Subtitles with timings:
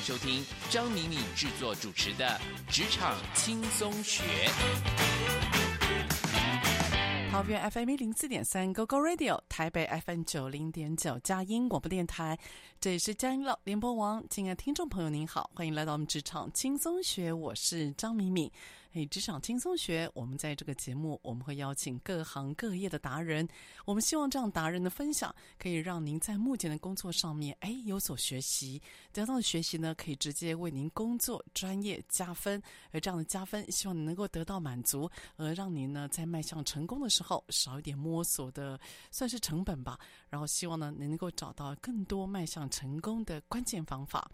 [0.00, 2.40] 迎收听张敏敏制作主持的
[2.72, 4.22] 《职场轻松学》。
[7.30, 12.38] 桃园 FM 一零四点三 GoGo Radio，台北 FM 九零点九佳音广播电台，
[12.80, 14.24] 这里是佳音老联播网。
[14.30, 18.50] 亲爱听众朋友，您好，欢迎来到我们职场轻松学，我是张敏敏。
[18.92, 23.48] 嘿，职场轻松学，我们在这个节目，我们会邀请各行各业的达人，
[23.84, 28.82] 我们希望这样达人的分享，可以让您在目前的工作上面，哎，有所学习。
[29.12, 38.76] 得到的学习呢，可以直接为您工作专业加分，而这样的加分，希望你能够得到满足，而让您呢，在迈向成功的时候，少一点摸索的，
[39.12, 39.96] 算是成本吧。
[40.28, 44.28] 然后希望呢，您能够找到更多迈向成功的关键方法。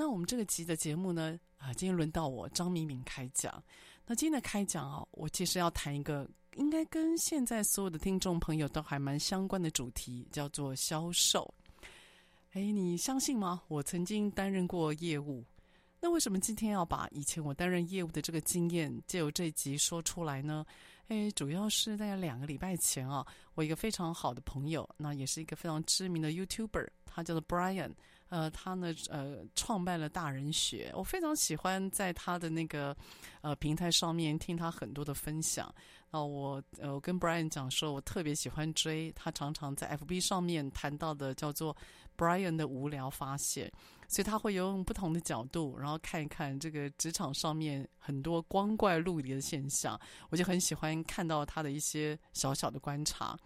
[0.00, 3.62] 那我们这个集的节目呢，啊，今天轮到我张敏敏开讲。
[4.06, 11.52] 那今天的开讲啊，我其实要谈一个应该跟现在所有的听众朋友都还蛮相关的主题，叫做销售。
[12.52, 13.60] 哎，你相信吗？
[13.68, 15.44] 我曾经担任过业务。
[16.00, 20.64] 那为什么今天要把以前我担任业务的这个经验借由这集说出来呢？
[21.08, 27.92] 诶，主要是在两个礼拜前啊，我一个非常好的朋友，那也是一个非常知名的 YouTuber，他叫做 Brian，
[28.30, 32.96] 呃，他呢呃创办了大人学，我非常喜欢在他的那个
[33.42, 35.72] 呃平台上面听他很多的分享。
[36.10, 41.76] 那我呃我跟 Brian 讲说，我特别喜欢追他常常在 FB 上面谈到的叫做
[42.16, 43.70] Brian 的无聊发现。
[44.08, 49.96] 所以他会用不同的角度，然后看一看这个职场上面很多光怪陆离的现象，
[50.30, 53.38] 我就很喜欢看到他的一些小小的观察。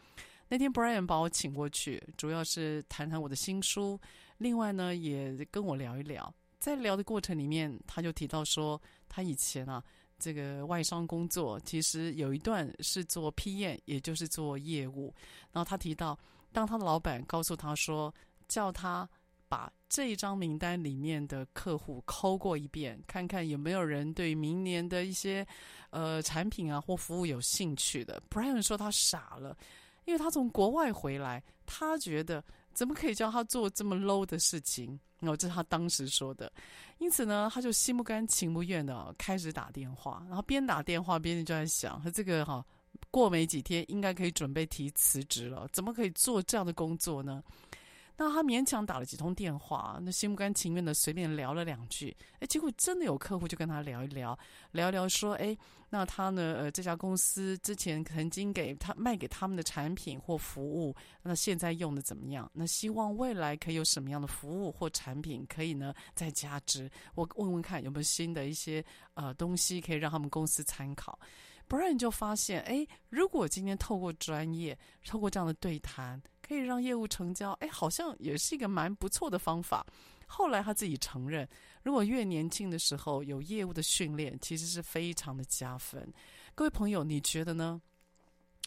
[0.49, 4.01] 那天 Brian 把我请过去，主要是谈谈我的新书，
[4.39, 6.33] 另外呢也跟我聊一聊。
[6.59, 9.83] 在聊的过程里面，他就提到说，他以前啊
[10.19, 15.15] 这个外商工作，其实有一段是做 PM，也就是做业务。
[15.53, 16.19] 然后他提到，
[16.53, 18.15] 当他的老板告诉他说，
[18.49, 19.09] 叫他。
[19.47, 25.47] 把这一张名单里面的客户抠过一遍，看看有没有人对明年的一些
[25.91, 28.21] 呃产品啊或服务有兴趣的。
[28.29, 29.57] Brian 说他傻了，
[30.07, 32.43] 因为他从国外回来，他觉得
[32.75, 34.99] 怎么可以叫他做这么 low 的事情？
[35.21, 36.53] 哦，这是他当时说的。
[36.99, 42.65] 因此呢，他就心不甘情不愿的开始打电话，然后边打电话边就在想，他这个哈、哦、
[43.11, 47.43] 过没几天应该可以准备提辞职了，怎么可以做这样的工作呢？
[48.17, 54.39] 那他勉强打了几通电话，那心不甘情愿的随便聊了两句，哎，结果真的有客户就跟他聊一聊，
[54.71, 55.57] 聊聊说，哎，
[55.91, 62.49] 那他呢，呃，这家公司之前曾经给他卖给他们的产品或服务，那现在用的怎么样？
[62.55, 66.89] 那希望未来可以有什么样的服务或产品可以呢再加值？
[67.17, 68.85] 我问问看有没有新的一些
[69.15, 71.19] 呃东西可以让他们公司参考。
[71.67, 76.23] 不然你就发现，哎，如果今天透过专业，透过这样的对谈。
[76.47, 79.87] 可以让业务成交，哎，好像也是一个蛮不错的方法。
[80.27, 81.49] 后来他自己承认，
[81.83, 86.07] 如果越年轻的时候有业务的训练，其实是非常的加分。
[86.55, 87.81] 各位朋友，你觉得呢？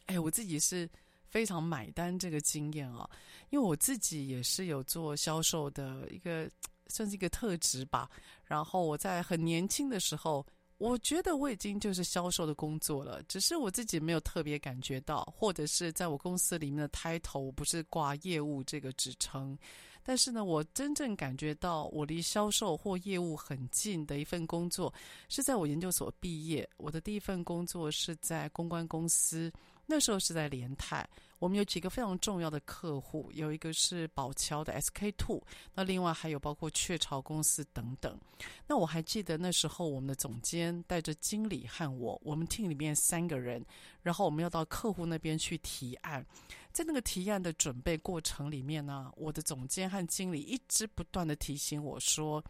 [0.07, 0.89] 哎，我自己是
[1.27, 3.09] 非常买单这个经验啊，
[3.49, 6.49] 因为我自己也是有做销售的一个，
[6.87, 8.09] 算是一个特质吧。
[8.45, 10.45] 然后我在很年轻的时候。
[10.77, 19.57] 我觉得我已经就是销售的工作了，只是我自己没有特别感觉到，或者是在我公司里面的 title 不是挂业务这个职称，
[20.03, 24.93] 但是呢，我真正感觉到我离销售或业务很近的一份工作，
[25.29, 26.69] 是在我研究所毕业。
[26.77, 29.51] 我的第一份工作是在公关公司，
[29.87, 31.09] 那时候是在联泰。
[31.39, 35.39] 我们有几个非常重要的客户，有一个是宝桥的 SK Two，
[35.75, 38.19] 那另外还有包括雀巢公司等等。
[38.65, 43.63] 那我还记得那时候我们的总监带着经理和我，我们 team 里面三个人，
[44.01, 46.25] 然后我们要到客户那边去提案。
[46.73, 52.43] 在那个提案的准备过程里面呢，我的总监和经理一直不断地提醒我说，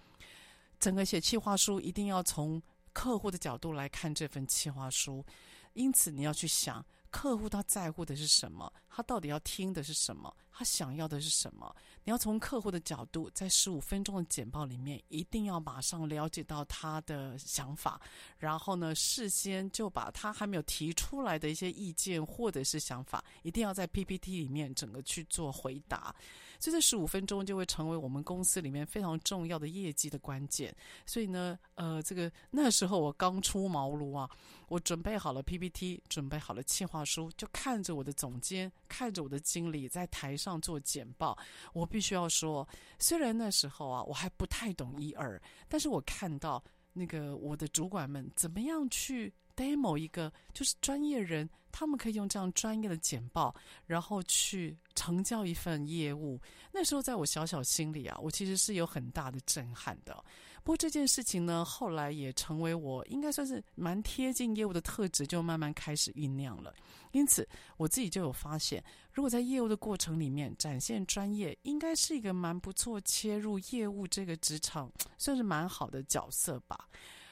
[0.79, 2.61] 整个写企划书一定要从
[2.93, 5.25] 客户的角度来看这份企划书，
[5.73, 6.85] 因此你要去想。
[7.09, 8.71] 客户他在乎的是什么？
[8.89, 10.33] 他到底要听的是什么？
[10.51, 11.73] 他想要的是什么？
[12.03, 18.01] 你要从客户的角度，在十五分钟的简报里面，一定要马上了解到他的想法，
[18.37, 26.13] 然后呢，事先就把他还没有提出来的一些意见或者是想法，一定要在 PPT 里面整个去做回答。
[26.59, 30.75] 所以这十五分钟就会成为我们公司里面非常重要的业绩的关键。
[31.05, 34.27] 所以呢，呃，这个那时候我刚出茅庐啊，
[34.67, 41.37] 我准备好了 PPT，准备好了企划书，就看着我的总监，看着我的经理在台上做简报。
[41.73, 42.67] 我必须要说，
[42.99, 51.49] 虽然那时候啊，我还不太懂一二，但是我看到那个我的主管们怎么样去 demo 一个，就是专业人。
[51.69, 53.53] 他们可以用这样专业的简报，
[53.85, 56.41] 然后去成交一份业务。
[56.71, 60.23] 那时候，在我小小心里啊，我其实是有很大的震撼的。
[60.63, 66.73] 不过这件事情呢，后来也成为我应该算是蛮贴近业务的特质，就慢慢开始酝酿了。
[67.11, 76.87] 因此，我自己就有发现，如果在业务的过程里面展现专业，应该是一个蛮不错切入业务这个职场，算是蛮好的角色吧。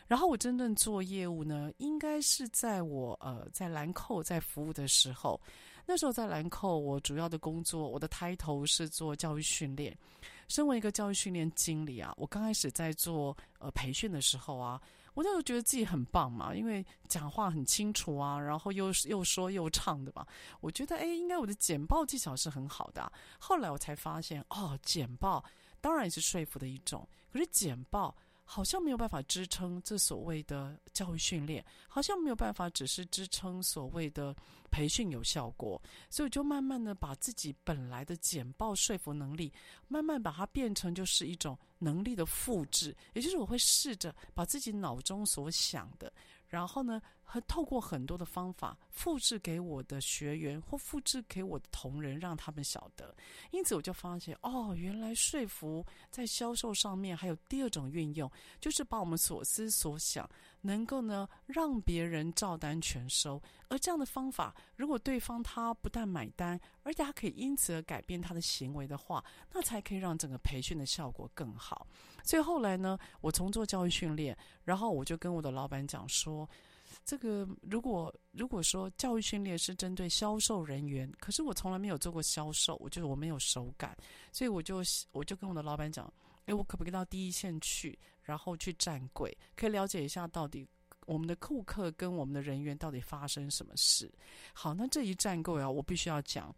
[0.08, 5.40] 然后我真正做业务呢，应该是在我呃在兰蔻在服务的时候。
[5.86, 9.96] 那时候在兰蔻，我主要的工作，我的 title 是做教育训练。
[10.48, 14.80] 身为一个教育训练经理啊，我刚开始在做呃培训的时候啊，
[15.14, 20.26] 我那时候觉得自己很棒嘛，因为讲话很清楚啊，然后又又说又唱的嘛，
[20.62, 23.12] 我觉得哎，应该我的简报技巧是很好的。
[23.40, 25.44] 后来我才发现，哦，简报
[25.82, 28.16] 当然也是说服的一种，可是简报。
[28.46, 34.34] 好像没有办法支撑这所谓的教育训练，好像没有办法只是支撑所谓的
[34.72, 39.52] 培训有效果，所以我就慢慢的把自己本来的简报说服能力，
[39.88, 46.12] 慢慢把它变成就是一种能力的复制，也就是我会试着把自己脑中所想的。
[46.48, 53.14] 然后呢，和透过很多的方法复制给我的学员或复制给我的同仁，让他们晓得。
[53.52, 58.32] 因此，我就发现哦，原来说服在销售上面还有第二种运用，
[58.62, 60.30] 就是把我们所思所想
[60.62, 63.42] 能够呢让别人照单全收。
[63.68, 71.88] 而这样的方法，如果对方他不但买单，而且他可以因此而改变他的行为的话，那才可以让整个培训的效果更好。
[72.26, 76.50] 所以后来呢，我从做教育训练，然后我就跟我的老板讲说，
[77.06, 83.96] 这个如果如果说教育训练是针对销售人员，可是我从来没有做过销售，我觉得我没有手感，
[84.32, 84.82] 所以我就
[85.12, 86.12] 我就跟我的老板讲，
[86.46, 90.68] 诶，我可不可以到第一线去，然后去站柜，可以了解一下到底
[91.06, 94.12] 我们的顾客跟我们的人员到底发生什么事？
[94.54, 96.54] 好，那这一站柜啊，我必须要讲。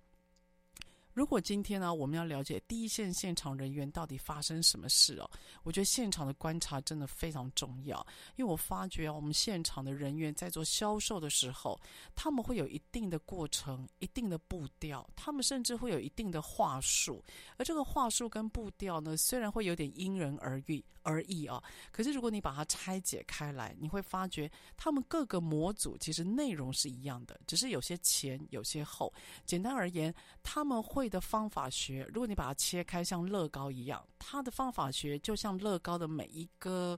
[1.17, 5.27] 如果今天呢，我们要了解第一线现场人员到底发生什么事哦，
[5.63, 8.05] 我觉得现场的观察真的非常重要。
[8.35, 11.75] 因为我发觉啊，我们现场的人员在做销售的时候，
[12.15, 17.25] 他们会有一定的过程、一定的步调，他们甚至会有一定的话术。
[17.57, 21.59] 而这个话术跟步调呢，虽然会有点因人而异而异啊，
[21.91, 29.11] 可是如果你把它拆解开来，你会发觉他们各个模组其实内容是一样的，只是有些前，有些后。
[29.47, 31.06] 简单而言，他们会。
[31.09, 36.97] 的方法学，如果你把它切开，像乐高一样，它的方法学就像乐高的每一个，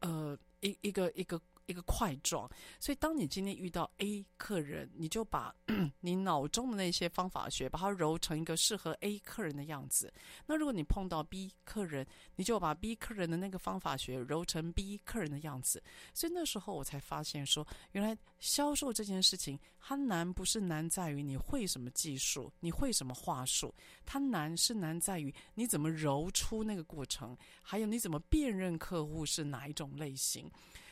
[0.00, 1.40] 呃，一一个一个。
[1.70, 5.54] 一个块状，所以当你今天遇到 A 客人，你就把
[6.00, 10.12] 你脑中的那些方法学，把它揉成一个适合 A 客人的样子。
[10.46, 15.82] 那如果你碰到 B 客人，你就把 B 客人的那个方法学揉成 B 客人的样子。
[16.12, 23.74] 所以那时候我才发现说，原来销售这件事情，它难不是难在于你会什么技术，你会什么话术，
[24.04, 30.50] 它难是难在于你怎么揉出那个过程，还有你怎么辨认客户是哪一种类型。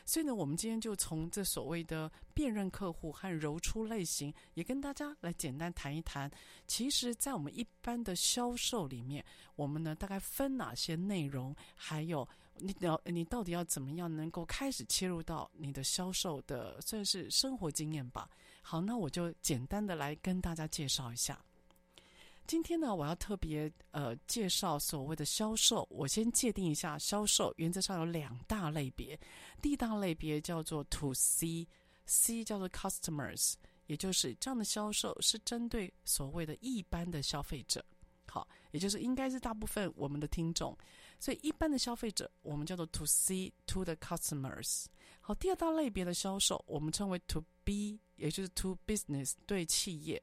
[0.09, 6.31] 所以呢，我们今天就从这所谓的辨认客户和揉出类型，也跟大家来简单谈一谈。
[6.67, 9.23] 其实，在我们一般的销售里面，
[9.55, 18.31] 我们呢大概分哪些内容，还有你要你到底要怎么样能够开始切入到你的销售的算是生活经验吧。
[18.63, 21.39] 好，那我就简单的来跟大家介绍一下。
[22.49, 25.87] 今天呢，我要特别呃介绍所谓的销售。
[25.91, 29.21] 我先界定一下，销售原则上有两大类别。
[29.61, 33.53] 第一大类别叫做 To C，C 叫做 Customers，
[33.85, 37.85] 也就是这样的销售是针对所谓的一般的消费者。
[38.27, 40.75] 好，也就是应该是大部分我们的听众。
[41.21, 44.87] 所以一般的消费者，我们叫做 To C，To the customers。
[45.21, 50.23] 好，第二大类别的销售，我们称为 To B，也就是 To Business，对企业。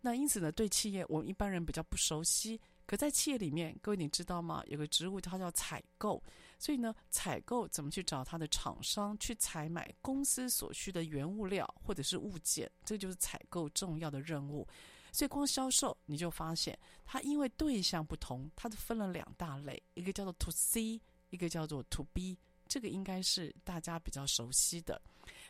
[0.00, 2.60] 那因此呢，对企业我们一般人比较不熟悉。
[2.86, 4.62] 可在企业里面，各位你知道吗？
[4.66, 6.22] 有个职务它叫采购，
[6.58, 14.66] 所以呢，采购怎么去找它的厂商去采买公司所需的原物料或者是物件，这就是采购重要的任务。
[15.12, 22.38] 所以光销售你就发现，它因为对象不同，它就分了两大类，一个叫做 To C，一个叫做 To B。
[22.66, 25.00] 这个应该是大家比较熟悉的。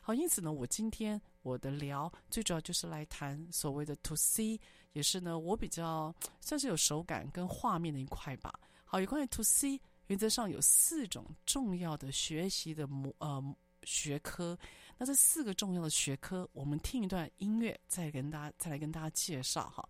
[0.00, 4.60] 好，因此呢，我今天我的聊最主要就是来谈所谓的 To C，
[4.92, 8.52] 也是呢我比较算是有手感跟画面的一块吧。
[8.84, 13.42] 好，有关于 To C，原则上有四种重要的学习的模呃
[13.84, 14.58] 学科。
[14.98, 19.88] 那这四个重要的学科，我们听一段音乐，再跟大家再来跟大家介绍哈。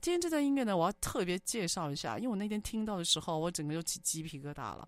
[0.00, 4.86] 今天这段音乐呢，我要特别介绍一下，因为我那天听到的时候，我整个就起鸡皮疙瘩了。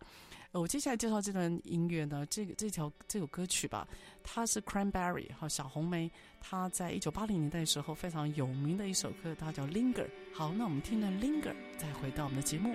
[0.53, 3.89] 我接下来介绍这段音乐呢，这个这条这首歌曲吧，
[4.23, 6.11] 它是 Cranberry 哈小红莓，
[6.41, 10.09] 它在一九八零年代时候非常有名的一首歌，它叫 Linger。
[10.35, 12.75] 好，那我们听了 Linger，再回到我们的节目。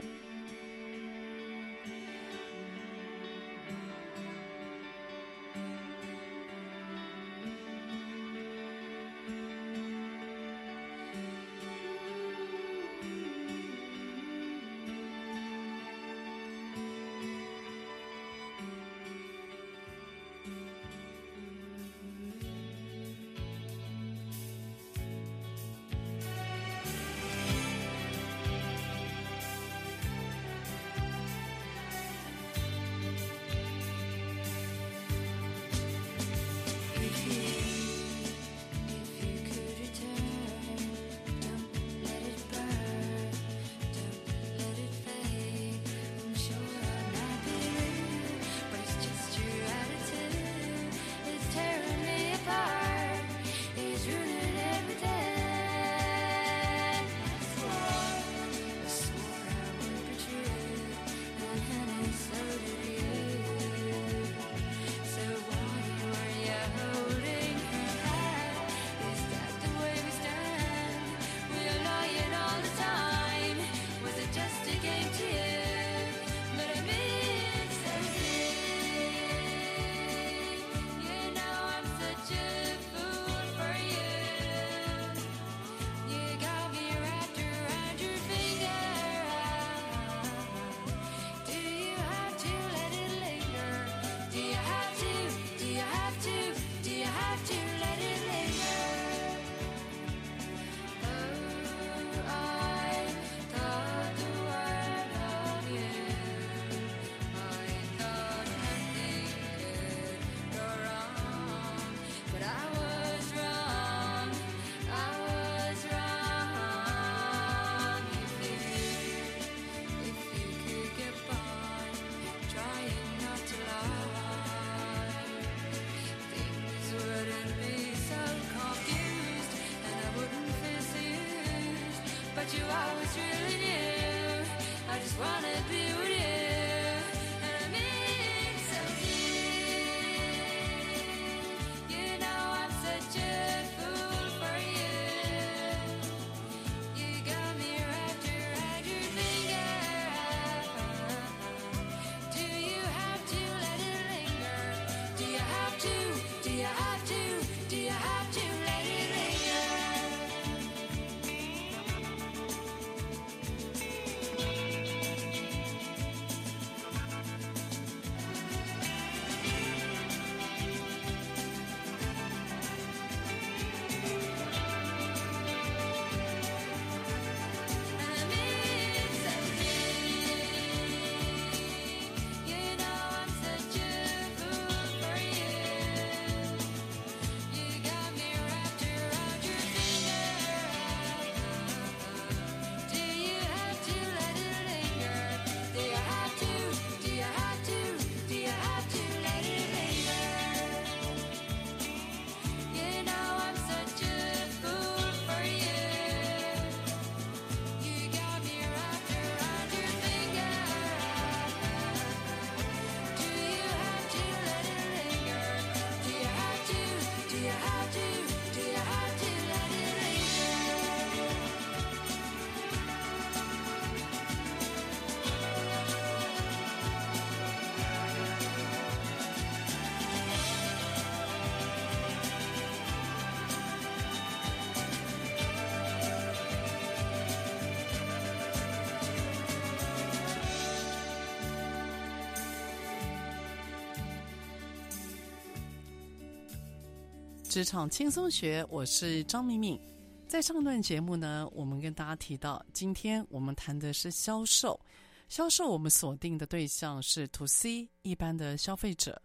[247.58, 249.82] 职场轻松学，我是张敏敏。
[250.28, 254.80] 在上段节目呢，我们跟大家提到，今天我们谈的是销售。
[255.28, 259.20] 销售我们锁定的对象是 To C 一般的消费者。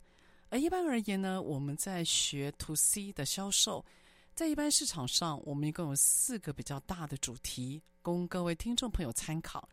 [0.48, 3.84] 而一般而言呢，我们在学 To C 的销售，
[4.34, 9.68] 在一般市场上，我们一共有四个比较大的主题，供各位听众朋友参考。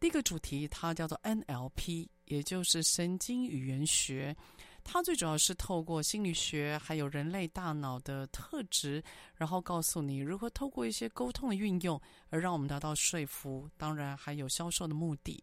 [0.00, 4.36] 第一个主题它叫做 NLP，也就是神经语言学。
[4.84, 9.02] 它最主要是透过心理学，还有人类大脑的特质，
[9.34, 15.42] 然后告诉你如何透过一些沟通的运用，而让我们达到说服，当然还有销售的目的。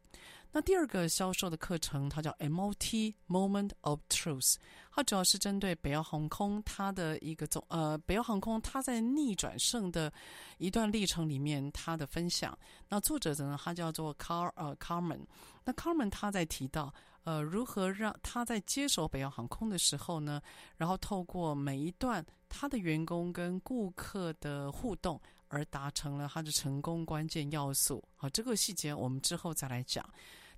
[0.52, 4.56] 那第二个销售的课程，它叫 MOT（Moment of Truth），
[4.92, 10.12] 它主要是针对北欧航空它的一个总呃，北欧航空它在逆转胜的
[10.58, 12.58] 一段历程里面它的分享。
[12.88, 15.22] 那作者呢，他叫做 Car 呃 Carmen。
[15.64, 16.94] 那 Carmen 他在提到。
[17.24, 20.42] 呃，如何让他在接手北洋航空的时候呢？
[20.78, 28.04] 然后透过每一段他的员工跟顾客的互动，而达成了他的成功关键要素。
[28.16, 30.04] 好，这个细节我们之后再来讲。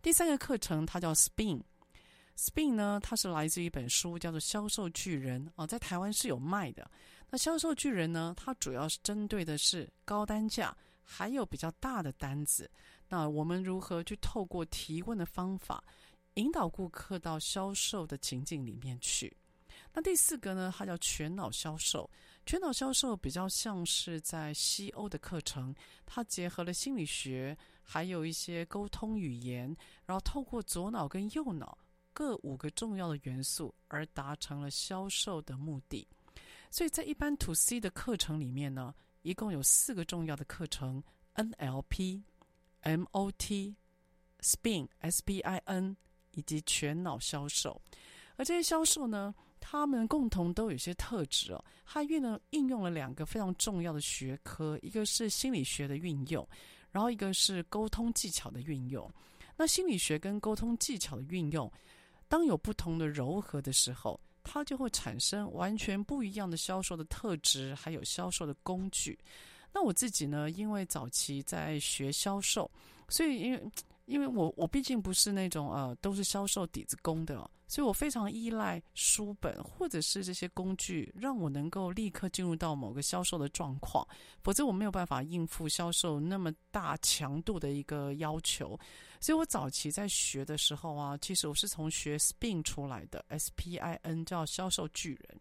[0.02, 6.90] 第三个课程它叫 Spin，Spin 呢，它是来自于一本书，叫做《销售巨人》哦，在台湾是有卖的。
[7.30, 12.70] 那《销售巨人》呢，它主要是针对的是高单价，还有比较大的单子。
[13.08, 15.84] 那我们如何去透过提问的方法，
[16.36, 19.36] 引导顾客到销售的情境里面去。
[19.94, 22.10] 那第四个呢，它叫全脑销售。
[22.46, 31.78] 全脑销售比较像是在西欧的课程，它结合了心理学，还有一些沟通语言，然后透过左脑跟右脑
[32.14, 36.08] 各五个重要的元素，而达成了销售的目的。
[36.72, 41.04] 所以在一般 To C 的课程里面呢，一共有四个重要的课程
[41.36, 42.24] ：NLP、
[42.84, 43.76] MOT、
[44.40, 45.98] SPIN、S-P-I-N。
[46.34, 47.80] 以及全脑销售，
[48.36, 51.64] 而这些销售呢，他们共同都有些特质哦。
[51.86, 56.48] 他运呢应用了两个非常重要的学科，一个是心理学的运用，
[56.92, 59.12] 然后一个是沟通技巧的运用。
[59.58, 61.72] 那心理学跟沟通技巧的运用，
[62.28, 69.20] 当有不同的糅合的时候，它就会产生完全不一样的销售的特质，还有销售的工具。
[69.74, 72.72] 那我自己呢，因为早期在学销售，
[73.10, 73.62] 所以因为。
[74.12, 84.06] 因为我我毕竟不是那种呃都是销售底子功的，所以我非常依赖书本或者是这些工具，让我能够立刻进入到某个销售的状况，
[84.44, 88.78] 否则我没有办法应付销售那么大强度的一个要求。
[89.22, 95.40] 所以我早期在学的时候啊，其实我是从学 SPIN 出来的，S P I N 叫销售巨人。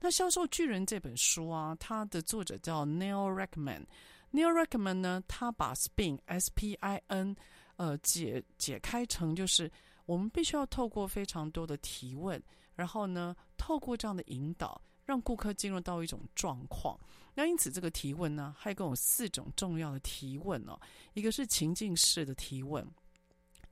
[0.00, 3.84] 那销售巨人这本书啊，它的作者叫 Neil Rackman。
[4.32, 7.36] Neil Rackman 呢，他把 SPIN S P I N
[7.80, 9.72] 呃，解解开成就是
[10.04, 12.38] 我们必须要透过非常多的提问，
[12.74, 17.00] 然后呢，透过这样的引导，让顾客进入到一种状况。
[17.34, 20.78] 那因此，这个提问呢，还共有四种重要的提问哦。
[21.14, 22.86] 一个是情境式的提问，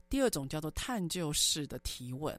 [0.09, 2.35] 第二种叫做探究式的提问，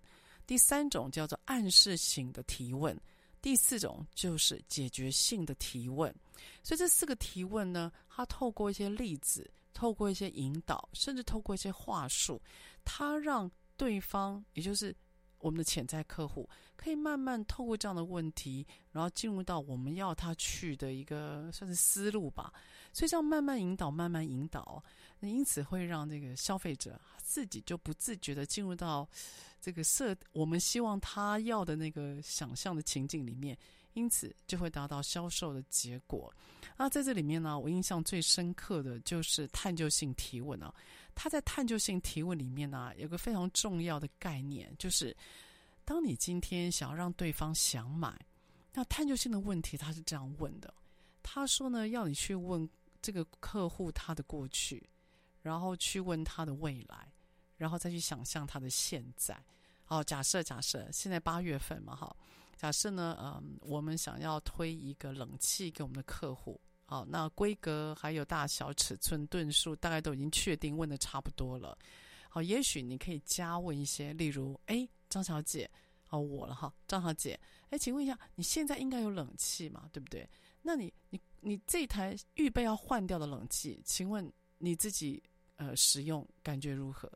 [0.49, 3.01] 第三种叫做暗示型的提问，
[3.41, 6.13] 第四种就是解决性的提问。
[6.65, 9.49] 所以这四个提问呢，它透过一些例子。
[9.73, 12.41] 透过一些引导，甚至透过一些话术，
[12.85, 14.95] 他让对方，也就是
[15.39, 22.53] 我们的潜在客户，可以慢慢透过这样的问题，然后进入到我们要他去的一个算是思路吧。
[22.93, 24.83] 所以这样慢慢引导，慢慢引导，
[25.19, 29.09] 那因此会让这个消费者自己就不自觉的进入到
[29.61, 33.57] 这个设我们希望他要的那个想象的情境里面。
[33.95, 36.33] 因此就会达到销售的结果。
[36.77, 40.75] 那在这里面呢，我印象最深刻的就是探究性提问啊。
[41.15, 45.15] 他在探究性提问里面呢，有个非常重要的概念，就是
[45.85, 48.19] 当你今天想要让对方想买，
[48.73, 50.73] 那探究性的问题他是这样问的。
[51.23, 52.67] 他说呢，要你去问
[53.03, 54.89] 这个客户他的过去，
[55.43, 57.13] 然后去问他的未来，
[57.57, 59.37] 然后再去想象他的现在。
[59.85, 62.17] 好，假设假设现在八月份嘛，哈。
[62.61, 71.75] 假设呢，嗯，我们想要推一个冷气给我们的客户，好，那规格还有大小、尺寸、吨数，大概都已经确定，问的差不多了。
[72.29, 75.71] 好，也许你可以加问一些，例如，哎，张小姐，
[76.07, 79.89] 好，我了哈，张小姐，哎，请问一下，你现在应该有冷气嘛？
[79.91, 80.29] 对不对？
[80.61, 85.23] 那你，你，你这台预备要换掉的冷气，请问你自己
[85.57, 87.11] 呃使用感觉如何？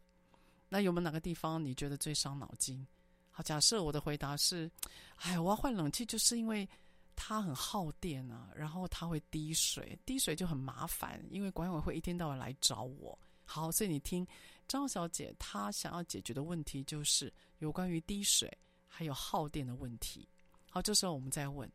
[0.71, 2.87] 那有没有哪个地方你觉得最伤脑筋？
[3.37, 4.71] 好，假设我的回答是，
[5.17, 6.69] 哎，我要换冷气，就是因为
[7.17, 13.19] 它很耗电啊，然后它会滴水，滴水就很麻烦，因为管委会一天到晚来找我。
[13.45, 14.25] 好，所以你听，
[14.69, 18.49] 张小姐她想要解决的问题就是有关于滴水
[18.87, 20.29] 还有耗电的问题。
[20.71, 21.69] 好，这时候我们再问，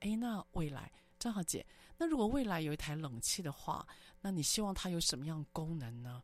[0.00, 1.64] 哎，那未来，张小姐，
[1.98, 3.86] 那如果未来有一台冷气的话，
[4.22, 6.22] 那你希望它有什么样功能呢？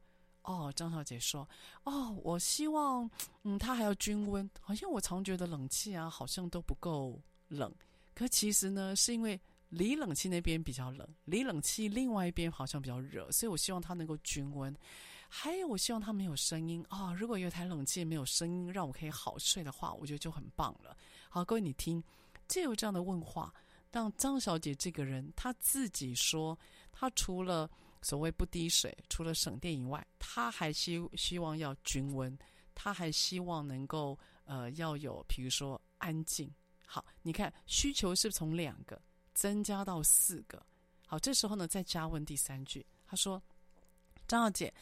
[0.49, 1.47] 哦，张小姐说，
[1.85, 3.09] 哦，我希望，
[3.43, 4.49] 嗯，它还要均温。
[4.63, 7.71] 好像我常觉得冷气啊，好像都不够冷。
[8.15, 14.75] 可其实呢，是因为离冷气那边比较冷，离冷气另外一边好像比较热，所以我希望它能够均温。
[15.29, 20.97] 还有，我希望它没有声音啊、如果有台冷气没有声音，让我可以好睡的话，我觉得就很棒了。
[21.29, 22.03] 好，各位你听，
[22.47, 23.53] 借由这样的问话，
[23.93, 26.59] 让张小姐这个人她自己说，
[26.91, 27.71] 她除了
[28.09, 32.35] 所谓不滴水，除了省电以外，他还希希望要均温，
[32.75, 36.51] 他还希望能够呃要有，比如说安静。
[36.87, 38.99] 好，你看需求是不是从两个
[39.35, 40.65] 增加到四个？
[41.07, 43.43] 好，这时候呢再加问第三句，她说
[44.27, 44.73] ：“张小姐。”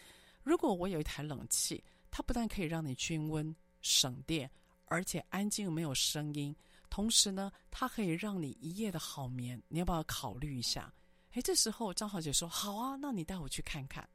[0.44, 4.48] 如果我有一台冷气，它不但可以让你均温省电，
[4.84, 6.54] 而且安静没有声音，
[6.88, 9.60] 同时呢，它可以让你一夜的好眠。
[9.66, 10.94] 你要不要考虑一下？
[11.36, 14.08] 诶，这时候张小姐说：“好啊，那你带我去看看。”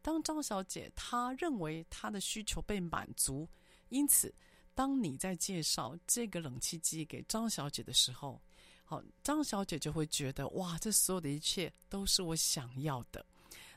[0.00, 3.48] 当张小姐她认为她的需求被满足，
[3.88, 4.32] 因此
[4.72, 8.40] 当你在介绍这个冷气机给张小姐的时候，
[8.84, 13.26] 好，张小姐就会觉得哇，这所有的一切都是我想要的。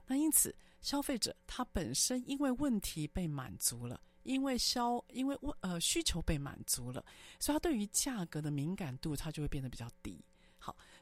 [0.05, 0.55] 那因此。
[0.81, 7.03] 消费者他本身因为问题被满足了，因为消因为问呃需求被满足了，
[7.39, 10.23] 所以他对于价格的敏感度他就会变得比较低。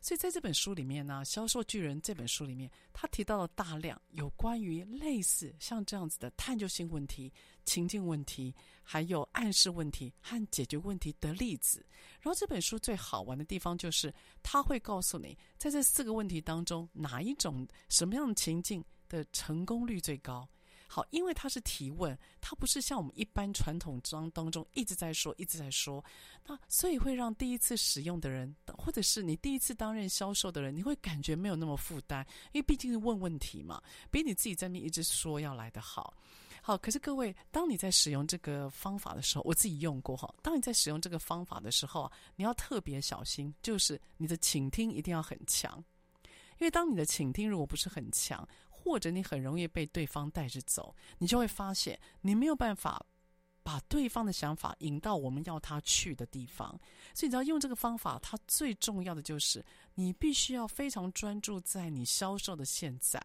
[0.04, 7.32] 所以在这本书里面呢，《销售巨人》这本书里面，他提到了大量有关于类似像这样子的探究性问题、
[7.64, 11.86] 情境问题，还有暗示问题和解决问题的例子。
[12.20, 14.14] 然后这本书最好玩的地方就是，
[14.44, 20.46] 他会告诉你，在这四个问题当中，哪一种什么样的情境的成功率最高。
[20.94, 26.06] 好，因为它是提问，它不是像我们一般传统章当中一直在说、一直在说，
[26.46, 36.14] 那所以会让第一次使用的人，或者是你第一次担任销售的人，你会感觉没有那么负担，因为毕竟是问问题嘛，比你自己在那一直说要来得好。
[36.62, 40.32] 好，可是各位，当你在使用这个方法的时候，我自己用过哈。
[40.44, 45.84] 当你在使用这个方法的时候，你要特别小心，就是你的倾听一定要很强，
[46.60, 48.48] 因为当你的倾听如果不是很强，
[48.84, 53.06] 或者你很容易被对方带着走，你就会发现你没有办法
[53.64, 56.70] 把对方的想法引到我们要他去的地方。
[57.14, 59.64] 所以你知道用这个方法，它最重要的就是
[59.96, 63.22] 你必须要非常专注在你销售的现在。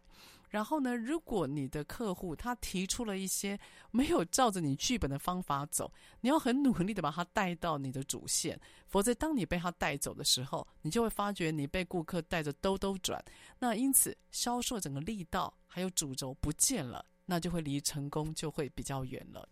[0.49, 3.59] 然后呢，如果你的客户他提出了一些
[3.91, 13.23] 没有照着你剧本的方法走，你要很努力的把他带到你的主线，否则当你被他带走的时候，你就会发觉你被顾客带着兜兜转。
[13.59, 19.47] 那因此销售整个力道还有主轴不见了，那就会离成功就会比较远了。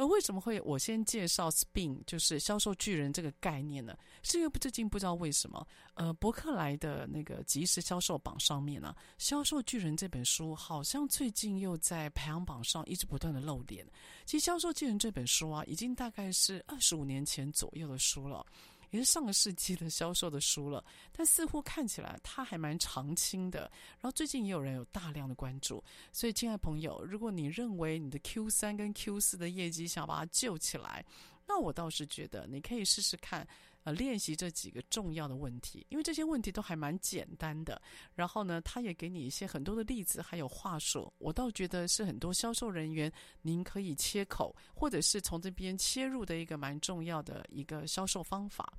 [0.00, 3.94] 而为什么会我先介绍 SPIN，就是销售巨人这个概念呢？
[4.22, 13.86] 是因为最近不知道为什么，呃，伯克莱的那个即时销售榜上面呢，《销售巨人》这本书好像最近又在排行榜上一直不断的露脸。
[14.24, 18.46] 其实，《销售巨人》这本书啊，已经大概是二十五年前左右的书了。
[18.90, 23.60] 也是上个世纪的销售的书了，但似乎看起来它还蛮长青的。
[24.00, 31.04] 然后最近也有人有大量的关注，所以亲爱朋友，如果你认为你的 Q 三跟 Q 四的业绩想把它救起来，
[31.46, 33.46] 那我倒是觉得你可以试试看。
[33.82, 37.80] 呃，练习这几个重要的问题，因为这些问题都还蛮简单的。
[38.14, 41.10] 然后呢，他也给你一些很多的例子，还有话术。
[41.18, 48.70] 我倒觉得是很多销售人员您可以切口，或者是从这边切入的一个蛮重要的一个销售方法。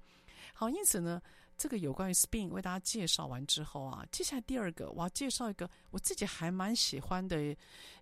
[0.53, 1.19] 好，因此呢，
[1.57, 7.55] 这个有关于 SPIN 为大家介绍完之后啊，接下来第二个我要介绍一个我自己还蛮喜欢的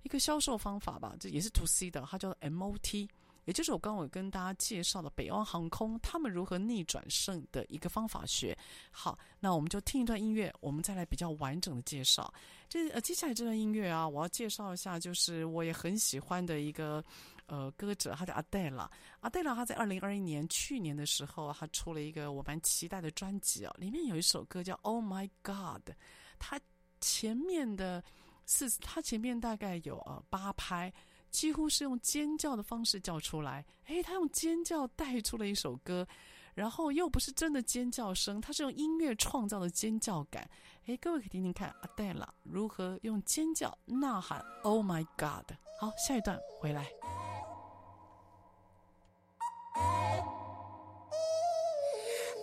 [0.04, 3.08] 一个销售方法吧，这也是 To C 的，它叫做 MOT。
[3.50, 8.56] 也就是我刚刚有跟大家介绍的北欧航空，他们如何逆转胜的一个方法学。
[8.92, 12.32] 好，那我们就听一段音乐，我们再来比较完整的介绍。
[12.68, 17.04] 这呃，接下来这段音乐啊，我要介绍一下，就是我也很喜欢的一个
[17.48, 18.88] 呃歌者，他叫阿黛拉。
[19.22, 25.90] 阿黛拉他在二零二一年去年的时候，他出了一个我蛮期待的专辑啊，里面有一首歌叫《Oh My God》，
[26.38, 26.62] 他
[27.02, 28.04] 前面的
[28.46, 30.94] 是他前面大概有呃八拍。
[31.32, 36.08] 几乎是用尖叫的方式叫出来，诶，他用尖叫带出了一首歌，
[36.54, 40.50] 然后又不是真的尖叫声，他是用音乐创造的尖叫感。
[40.88, 45.46] 诶，各位可以听听看，阿黛拉如何用尖叫呐喊 “Oh my God”。
[45.80, 46.88] 好，下一段回来。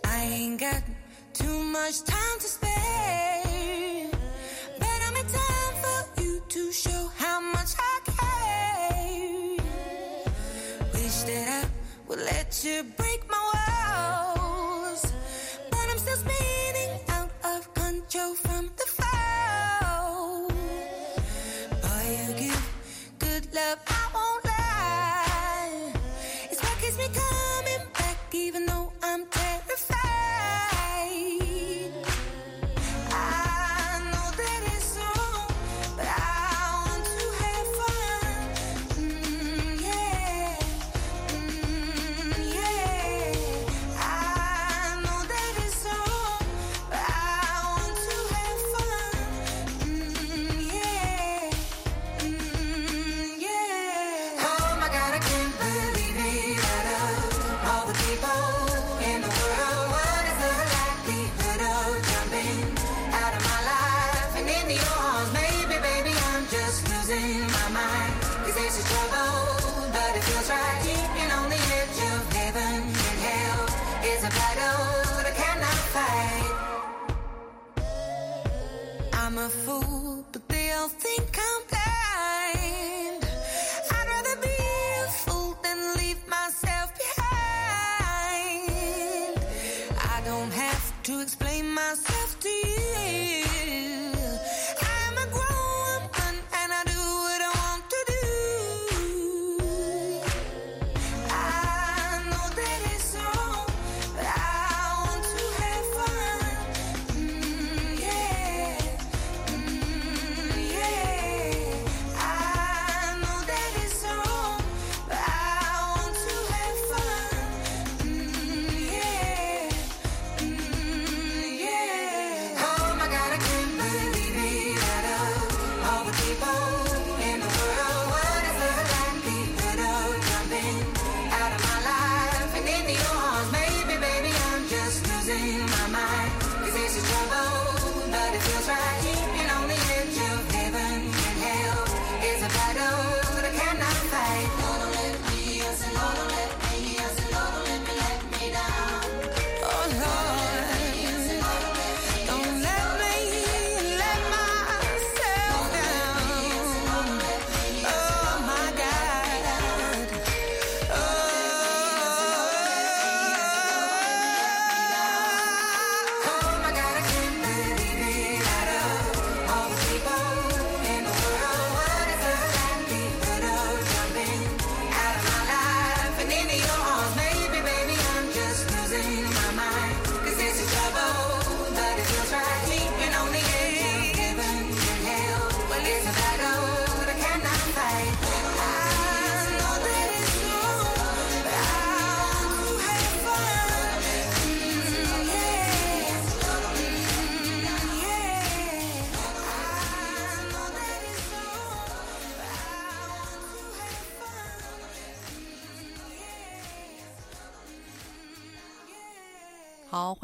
[0.04, 0.82] I ain't got
[1.34, 3.35] too much time to spare,
[12.64, 13.05] you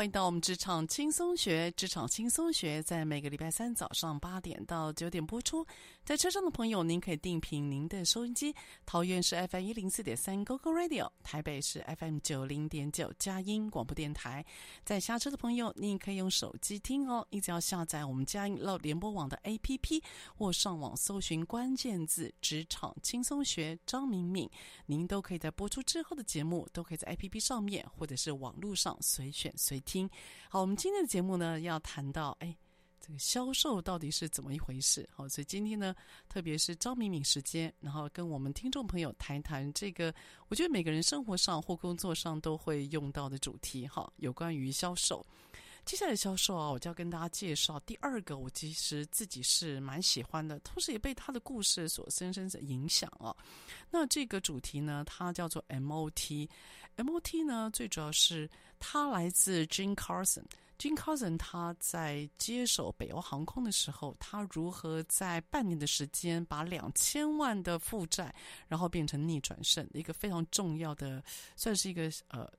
[0.02, 1.70] 欢迎到我们职场轻松学。
[1.76, 5.64] 职场轻松学在每个礼拜三早上八点到九点播出。
[6.04, 8.52] 在车上的朋友，您可以定频您的收音机。
[8.84, 14.44] 桃园是 FM 一零四点三 GoGo Radio，台北是 FM 九零点九佳音广播电台。
[14.84, 17.24] 在下车的朋友，您可以用手机听哦。
[17.30, 20.02] 你只要下载我们佳音乐联播网的 APP，
[20.36, 24.50] 或上网搜寻关键字“职场轻松学”张敏敏，
[24.84, 29.91] 您都可以在播出之后的节目，都可以在 APP 上面或者是网络上随选随听。
[29.92, 30.08] 听
[30.48, 32.56] 好，我们今天的节目呢，要谈到哎。
[33.04, 35.04] 这个销售到底是怎么一回事？
[35.12, 35.92] 好，所以今天呢，
[36.28, 40.14] 特别是张敏敏时间，然后跟我们听众朋友谈一谈这个，
[40.46, 45.26] 我觉得每个人生活上或工作上都会用到的主题，哈，有关于销售。
[45.84, 53.34] 接下来销售啊，我就要跟大家介绍第二个，我其实自己是蛮喜欢的，同时也被他的故事所深深的影响啊。
[53.90, 56.48] 那这个主题呢，它叫做 MOT。
[56.96, 60.44] MOT 呢，最主要是它来自 Jim Carson。
[60.78, 68.34] Jim Carson 他在接手北欧航空的时候，他如何在半年的时间把两千万的负债，
[68.66, 71.22] 然后变成逆转胜，一个非常重要的，
[71.54, 72.50] 算是一个呃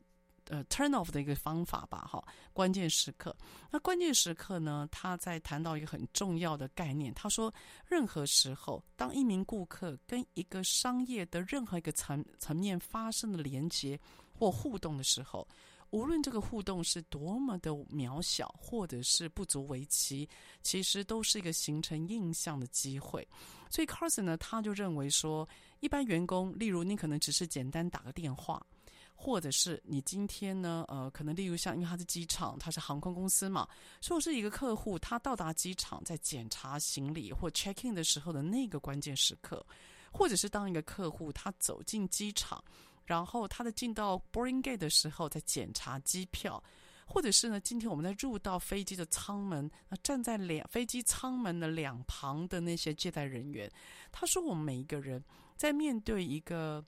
[0.45, 3.35] 呃 turn off 的一个方法吧，哈，关键时刻。
[3.69, 7.53] 那关键时刻呢，他在谈到一个很重要的概念，他说，
[7.85, 13.99] 任何时候，当一名顾客跟一个商业的任何一个层层面发生的连接
[14.43, 15.47] 或互动的时候。
[15.91, 20.27] 无论这个互动是多么的渺小，或者是不足为奇，
[20.63, 23.27] 其实都是一个形成印象的机会。
[23.69, 25.47] 所以 Carson 呢，他就认为说，
[25.82, 28.65] 一般员工，例如你可能只是简单打个电话，
[29.13, 33.69] 或者是你今天呢，呃，可能例如像因为他是机场，他是航空公司嘛，
[34.01, 39.63] 所以我是一个客户，他到达机场在检查行李或 check in 的时候的那个关键时刻，
[40.12, 42.63] 或者是当一个客户他走进机场。
[43.05, 46.63] 然后他在进到 boarding gate 的时候，在检查机票，
[47.05, 53.69] 或者是呢，今天我们在入到飞机的舱门，那站在两飞机舱门的两旁的那些接待人员，
[54.11, 55.23] 他说，我们每一个人
[55.57, 56.83] 在面对一个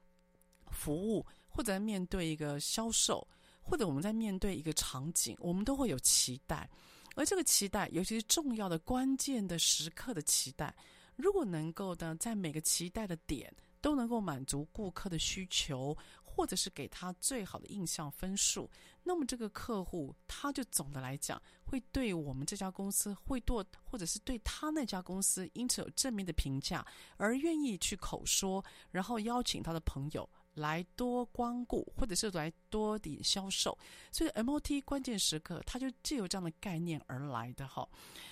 [0.71, 3.28] 服务，或者面对一个销售，
[3.62, 6.69] 或者我们在面对一个场景，我们都会有期待，
[7.15, 10.73] 而这个期待，尤其是重要的关键的时刻的期待，
[11.17, 13.54] 如果能够呢，在每个期待的点。
[13.86, 18.67] 都能够满足顾客的需求，或者是给他最好的印象分数，
[19.04, 26.84] 那么这个客户他就总的来讲会对我们这家公司会多，或者是对他那家公司因此有正面的评价，
[27.17, 33.78] 而愿意去口说，然后邀请他的朋友来多光顾，或者是来多点销售，
[34.12, 37.88] 所以 MOT 关键时刻，它就借由这样的概念而来的哈。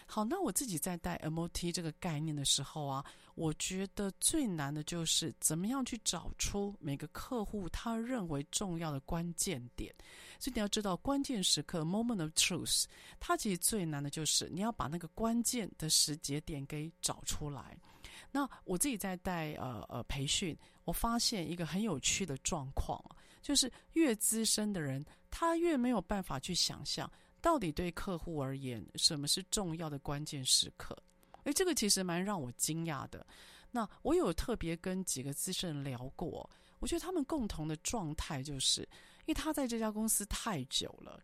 [0.05, 3.05] 好，那我自己在带 MOT 这个概念的时候啊，
[3.35, 9.93] 我觉得最难的就是怎么样去找出每个客户他认为重要的关键点。
[10.39, 12.85] 所以你要知道，关键时刻 （moment of truth），
[13.19, 17.77] 它其实最难的就是你要把那个关键的时节点给找出来。
[18.29, 23.03] 那我自己在带呃呃培训，我发现一个很有趣的状况，
[23.41, 30.97] 就是越资深的人，他越没有办法去想象，到底对客户而言，什么是重要的关键时刻。
[31.43, 33.25] 诶，这个其实蛮让我惊讶的。
[33.71, 38.81] 那我有特别跟几个资深聊过，我觉得他们共同的状态就是，
[39.25, 41.19] 因为他在这家公司太久了，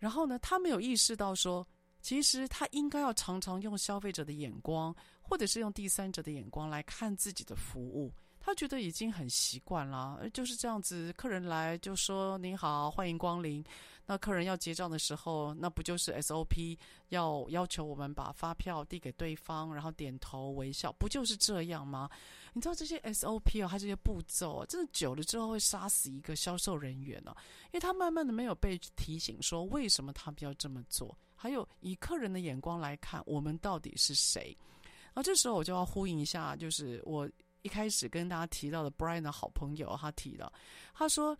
[0.00, 1.66] 然后呢，他没有意识到说，
[2.02, 4.94] 其实他应该要常常用消费者的眼光。
[5.26, 8.12] 或者是用第三者的眼光来看自己的服务，
[8.44, 11.10] 他觉得已经很习惯了，就是这样子。
[11.14, 13.64] 客人来就说“您好，欢迎光临”。
[14.04, 16.76] 那客人要结账的时候，那不就是 SOP
[17.08, 22.10] 要要求我们把发票递给对方，然后点头微笑，不就是这样吗？
[22.52, 27.34] 你知道这些 SOP 啊，它这些步骤啊，真的久了之后会杀死一个销售人员呢，
[27.68, 34.54] 因为他慢慢的没有被提醒说为什么他们要这么做，还有以客人的眼光来看，我们到底是谁？
[34.82, 37.26] 然后这时候我就要呼应一下，就是我
[37.64, 40.52] 一开始跟大家提到的 Brian 的好朋友，他提到，
[40.94, 41.36] 他说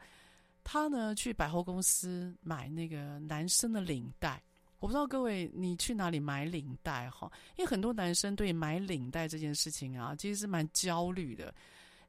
[0.65, 4.43] 他呢去百货公司买那个男生的领带。
[4.81, 7.31] 我不知道各位你去哪里买领带哈？
[7.57, 11.55] 因为很多男生对买领带这件事情啊，其实是蛮焦虑的，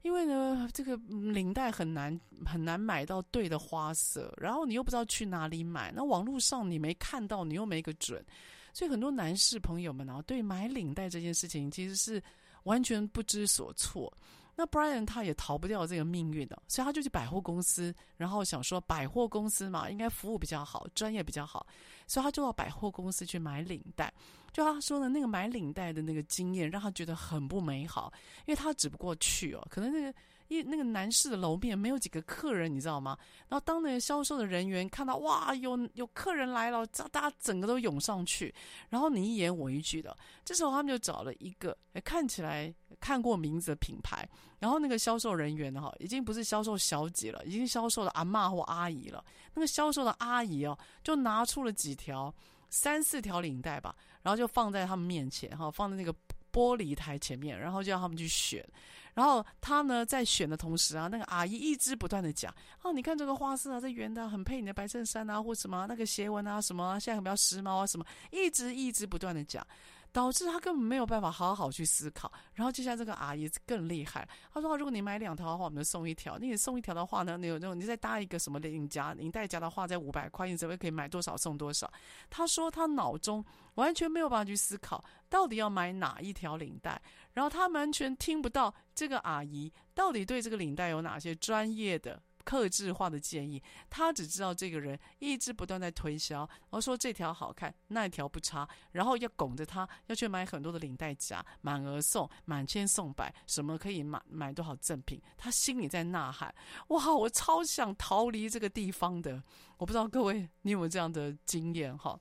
[0.00, 8.24] 因为呢这个领带很难很难买到对的花色，然后你又不知道去哪里买，那网络上你没看到，你又没个准。
[8.72, 12.22] 所以很多男士朋友们啊，对买领带这件事情其实是
[12.66, 14.12] 完全不知所措。
[14.54, 21.66] 那 Brian 他也逃不掉这个命运的，所以他就去百货公司，然后想说百货公司嘛，应该服务比较好，专业比较好，
[22.06, 24.12] 所以他就到百货公司去买领带。
[24.52, 28.12] 就他说的那个买领带的那个经验，让他觉得很不美好，
[28.46, 30.18] 因为他只不过去哦，可能那个。
[30.48, 33.16] 一那个男士的楼面没有几个客人，你知道吗？
[33.48, 38.54] 然后当那个销售的人员看到哇，有有客人来了，大家整个都涌上去，
[38.88, 49.24] 然后你一言我一句的，这时候他们就找了一个看起来看过名字的品牌，然后那个销售人员哈，已经不是销售小姐了，已经销售的阿妈或阿姨了。
[49.54, 52.32] 那个销售的阿姨哦，就拿出了几条
[52.68, 56.14] 三四条领带吧，然后就放在他们面前哈，放在那个
[56.56, 58.66] 玻璃台前面，然后就让他们去选。
[59.12, 69.66] 然后他呢，在选的同时啊，那个阿姨一直不断的讲：“哦，你看这个花色啊，这圆的很配你的白衬衫啊，或什么那个斜纹啊，什么现在很比较时髦啊，什么一直一直不断的讲，
[70.12, 72.30] 导致他根本没有办法好好去思考。
[72.52, 81.90] 然后接下来这个阿姨更厉害，她说：如果你买两条的话，我们就送一条；你送一条的话呢，你有那种你再搭一个什么领夹、领带夹的话，在五百块，你只会可以买多少送多少。
[82.28, 83.42] 他说他脑中
[83.76, 87.00] 完全没有办法去思考，到底要买哪一条领带。”
[87.32, 106.54] 然后他完全听不到这个阿姨到底对这个领带有哪些专业的、克制化的建议，他只知道这个人一直不断在推销，然后说这条好看，那条不差，然后要拱着他要去买很多的领带夹，满额送、满千送百，什么可以买买多少赠品，他心里在呐喊：
[106.88, 109.42] 哇，我超想逃离这个地方的！
[109.76, 112.18] 我不知道各位你有没有这样的经验哈？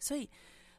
[0.00, 0.30] 所以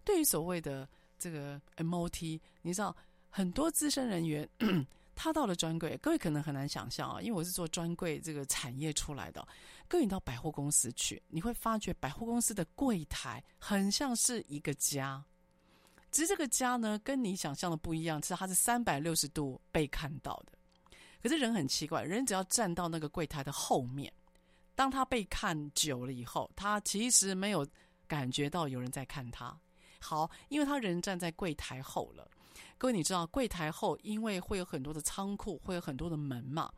[0.03, 0.87] 对于所谓的
[1.17, 2.95] 这个 MOT，你知道？
[3.33, 4.45] 很多资深人员，
[5.15, 9.47] 他到了专柜，各位可能很难想象啊，因为我是做专柜这个产业出来的。
[9.87, 15.23] 各位你到百货公司去，你会发觉百货公司的柜台很像是一个家，
[16.11, 20.51] 只是这个家呢，跟你想象的不一样，其实它是三百六十度被看到的。
[21.23, 24.11] 可是人很奇怪，人只要站到那个柜台的后面，
[24.75, 27.65] 当他被看久了以后，他其实没有
[28.07, 29.57] 感觉到有人在看他。
[30.01, 32.27] 好，因为他人站在柜台后了。
[32.77, 36.71] 各位，你知道柜台后，因为会有很多的仓库，会有很多的门嘛，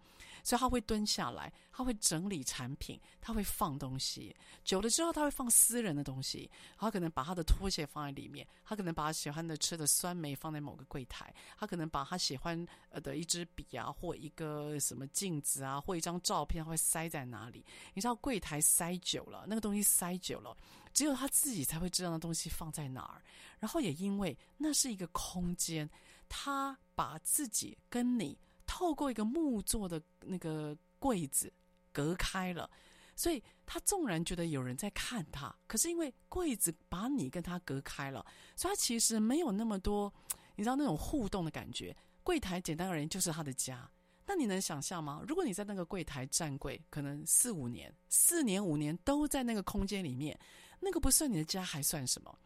[0.43, 4.35] 所以他会蹲下来，他会整理产品，他会放东西。
[4.65, 17.63] 久了之后，他会放私人的东西，他可能把他的拖鞋放在里面，他可能把喜欢的吃的酸梅放在某个柜台，他可能把他喜欢呃的一支笔啊，或一个什么镜子啊，或一张照片，会塞在哪里？
[17.93, 20.55] 你知道柜台塞久了，那个东西塞久了。
[20.93, 23.21] 只有他自己才会知道那东西放在哪儿，
[23.59, 25.89] 然后也因为那是一个空间，
[26.29, 31.51] 他把自己跟你透过一个木做的那个柜子
[31.91, 32.69] 隔开了，
[33.15, 38.25] 所以他纵然觉得有人在看他，可是因为柜子把你跟他隔开了，
[38.55, 40.13] 所以他其实没有那么多，
[40.55, 41.95] 你知道那种互动的感觉。
[42.23, 43.89] 柜台简单而言就是他的家。
[44.25, 45.21] 那你能想象吗？
[45.27, 50.39] 如果你在那个柜台站柜，可能四五年、四年、五年都在那个空间里面，
[50.83, 52.37] 那个不算你的家，还算什么？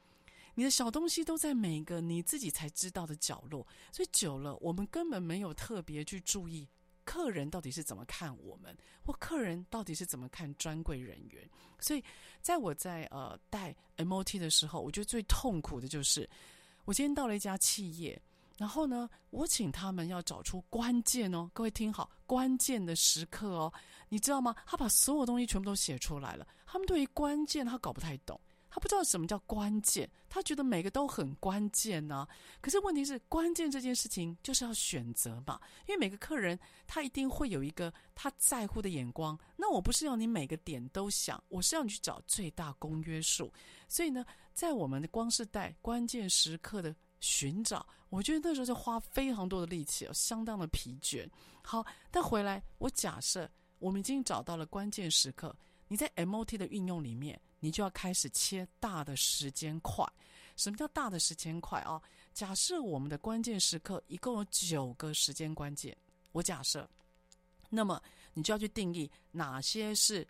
[0.54, 6.68] 你的小东西都在每个你自己才知道的角落，所以久了，我们根本没有特别去注意
[7.04, 11.50] 客人到底是怎么看我们，或客人到底是怎么看专柜人员。
[11.80, 12.04] 所以，
[12.42, 16.30] 在我在呃带 MOT 的时候，我觉得最痛苦的就是，
[16.86, 18.22] 我今天到了一家企业。
[18.58, 23.72] 然后呢，我请他们要找出关键哦，各位听好，关键的时刻哦，
[24.10, 24.56] 你知道吗？
[24.66, 26.48] 他把所有东西全部都写出来了。
[26.66, 32.28] 他们对于关键他搞不太懂，他不知道什么叫关键，他觉得每个都很关键呢、
[32.60, 39.38] 可是问题是，关键这件事情就是要选择嘛，因为每个客人他一定会有一个他在乎的眼光。
[39.56, 43.54] 那我不是要你每个点都想，我是要你去找最大公约数。
[43.88, 46.96] 所以呢，在我们的光是带关键时刻的。
[47.20, 51.28] 寻找，我觉得那时候就花非常多的力气，相当的疲倦。
[51.62, 53.50] 好，但回来，我假设
[53.80, 55.56] 我们已经找到了关键时刻，
[55.88, 60.06] 你在 MOT 的运用里面，你就要开始切大的时间块。
[60.56, 62.02] 什么叫大的时间块啊？
[62.34, 65.96] 假设我们的关键时刻一共有九个时间关键，
[66.32, 66.90] 我假设，
[67.70, 68.02] 那么
[68.34, 70.28] 你就要去定义哪些是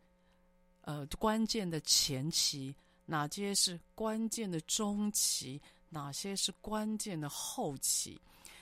[0.82, 2.76] 呃关键的前期，
[3.06, 5.62] 哪些是关键的中期。
[5.90, 8.20] 哪些是关键的后期？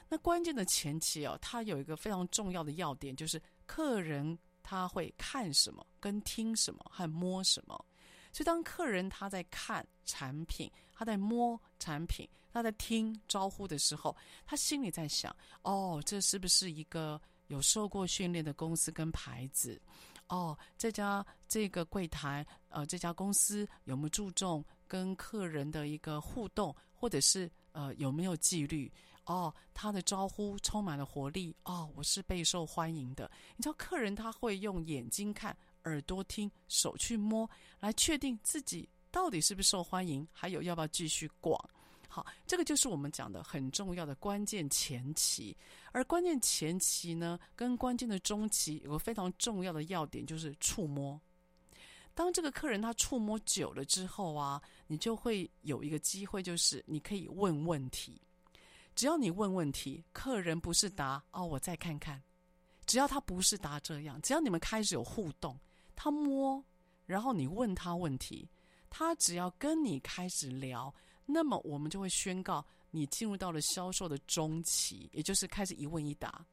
[0.07, 7.83] 那关键的前期哦，它有一个非常重要的要点，就是客人他会看什么、跟听什么和摸什么。
[8.31, 14.15] 所以当客人他在看产品、他在摸产品、他在听招呼的时候，
[14.45, 19.81] 他心里在想：哦，这是不是一个有受过训练的公司跟牌子？
[20.27, 26.75] 哦，这家这个柜台，呃，这家公司有没有注重跟客人的一个互动？
[27.05, 28.91] 或者是呃有没有纪律
[29.25, 29.53] 哦？
[29.75, 33.29] 他的招呼充满了活力哦，我是备受欢迎的。
[33.55, 37.47] 你知道客人他会用眼睛看、耳朵听、手去摸，
[37.79, 41.55] 来确定自己到底是不是受欢迎，还有要不要继续逛。
[42.09, 45.55] 好，这个就是我们讲的很重要的关键前期。
[45.91, 51.21] 而关键前期呢，跟关键的中期有个非常重要的要点，就是触摸。
[52.15, 58.19] 当这个客人他触摸久了之后啊，你就会有一个机会，就是你可以问问题。
[58.95, 62.23] 只要你问问题，客人不是答哦，我再看看。
[62.85, 65.59] 只要他不是答这样，只要你们开始有互动，
[65.95, 66.63] 他摸，
[67.05, 68.49] 然后你问他问题，
[68.89, 70.93] 他只要跟你开始聊，
[71.25, 76.45] 那么我们就会宣告你进入到了销售的中期，也就是开始一问一答。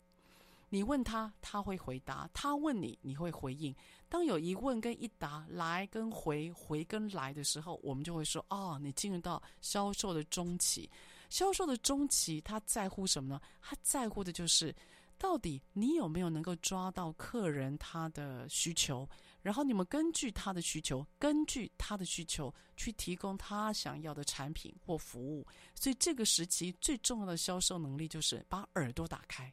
[0.69, 3.73] 你问他，他会回答；他问你，你会回应。
[4.13, 10.87] 当有一问跟一答，来跟回，回跟来的时候，我们就会说：哦，你进入到销售的中期。
[11.31, 13.41] 销售的中期，他在乎什么呢？
[13.63, 14.77] 他在乎的就是，
[15.17, 19.09] 到底你有没有能够抓到客人他的需求，
[19.41, 25.47] 然后你们根据他的需求，根据他的需求去提供他想要的产品或服务。
[25.75, 29.51] 所以这个时期最重要的销售能力就是把耳朵打开。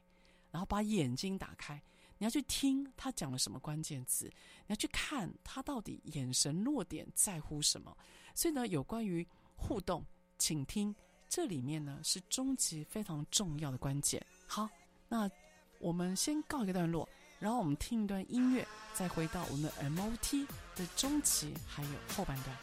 [0.51, 1.80] 然后把眼睛打开，
[2.20, 7.97] 你要去听他讲了什么关键词，你要去看他到底眼神落点在乎什么。
[8.36, 10.05] 所以呢，有关于互动，
[10.38, 10.93] 请听
[11.28, 14.24] 这里面呢是终极非常重要的关键。
[14.45, 14.70] 好，
[15.07, 15.30] 那
[15.80, 17.07] 我们先告一个段落，
[17.39, 20.45] 然后我们听一段音乐，再回到我们的 MOT
[20.76, 22.57] 的中期还有后半段。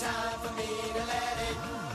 [0.00, 1.87] Time for me to let it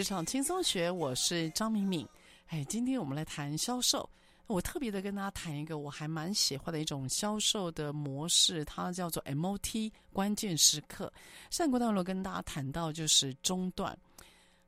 [0.00, 2.08] 职场轻松学》，我是张敏敏。
[2.46, 4.08] 哎，今天我们来谈销售。
[4.46, 11.12] 我特别的跟大家谈一个我还蛮喜欢的一种销售的模式，它叫做 MOT 关键时刻。
[11.50, 13.94] 上个段落跟大家谈到就是中断。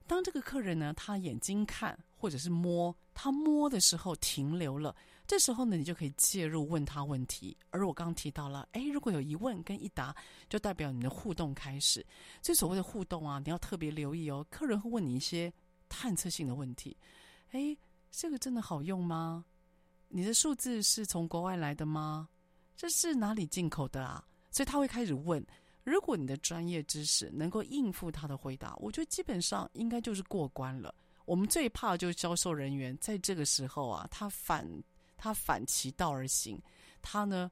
[0.07, 4.95] 当这个客人呢，他眼睛看或者是摸，他摸的时候停留了，
[5.27, 7.57] 这时候呢，你就可以介入问他问题。
[7.71, 10.15] 而我刚刚提到了，哎，如果有疑问跟一答，
[10.49, 12.05] 就代表你的互动开始。
[12.43, 14.45] 所以所谓的互动啊，你要特别留意哦。
[14.51, 15.53] 客人会问你一些
[15.89, 16.97] 探测性的问题，
[17.53, 17.77] 哎，
[18.11, 19.45] 这个真的好用吗？
[20.09, 22.29] 你的数字是从国外来的吗？
[22.77, 24.23] 这是哪里进口的啊？
[24.51, 25.45] 所以他会开始问。
[25.85, 30.95] 如果你的专业知识能够应付他的回答，我觉得基本上应该就是过关了。
[31.25, 34.69] 我们最怕就是销售人员在这个时候啊，他反
[35.23, 36.61] 他反其道而行，
[37.01, 37.49] 他呢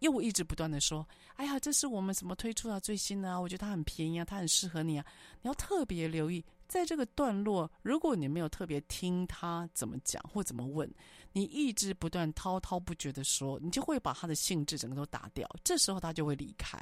[0.00, 1.06] 又一直不断的说
[1.38, 3.40] ：“哎呀，这是我们什么推出的最新的啊？
[3.40, 5.06] 我觉得它很便宜啊，它很适合你啊。”
[5.40, 10.92] 你要特别留意，在这个段落，如果你没有特别听他怎么讲或怎么问，
[11.32, 15.48] 你一直不断滔滔不绝的说，你就会把他的兴致整个都打掉。
[15.62, 16.76] 这时候他就会离开。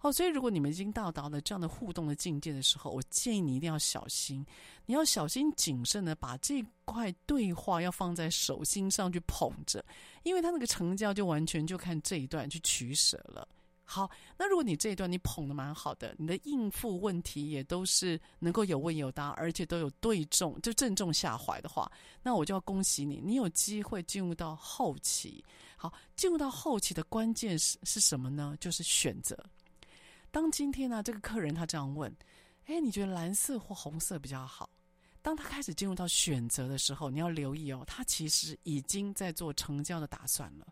[0.00, 4.44] 哦，所以如果你们已经到达了这样的互动的境界的时候，我建议你一定要小心，
[4.84, 9.84] 你要小心谨慎的把这块对话要放在手心上去捧着，
[10.22, 13.48] 因为他那个成交就完全就看这一段去取舍了。
[13.88, 21.90] 好，那如果你这一段你捧得蛮好的，你的应付问题也都是能够有问有答，而且都有对中，就正中下怀的话，
[22.20, 25.44] 那我就要恭喜你，你有机会进入到后期。
[25.76, 28.56] 好，进入到后期的关键是是什么呢？
[28.58, 29.38] 就是选择。
[30.30, 32.14] 当今天呢，这个客人他这样问
[32.66, 34.68] ：“哎，你觉得蓝色或红色比较好？”
[35.22, 40.66] 当他开始进入到选择的时候，你要留意哦，他其实已经在做成交的打算了。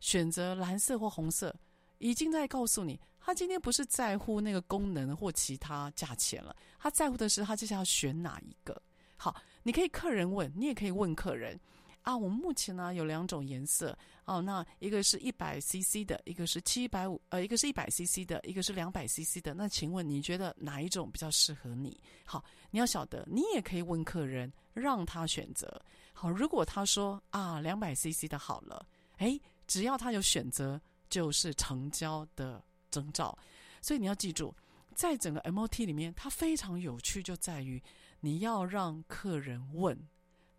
[0.00, 1.54] 选择蓝色或红色，
[1.98, 8.80] 已经在告诉你，他今天不是在乎那个功能或其他价钱了，他在乎的是他接下来要选哪一个。
[9.16, 11.58] 好，你可以客人问，你也可以问客人。
[12.06, 19.52] 啊，我们目前呢有两种颜色哦，那一个是一百 CC 的，一个是七百五，呃，一个是一百 CC 的，一个是两百 CC 的。
[19.54, 22.00] 那请问你觉得哪一种比较适合你？
[22.24, 25.82] 好，你要晓得，你也可以问客人，让他选择。
[26.12, 28.86] 好，如果他说啊，两百 CC 的好了，
[29.16, 30.80] 诶，只要他有选择，
[31.10, 33.36] 就是成交的征兆。
[33.82, 34.54] 所以你要记住，
[34.94, 37.82] 在整个 MOT 里面，它非常有趣，就在于
[38.20, 39.98] 你要让客人问，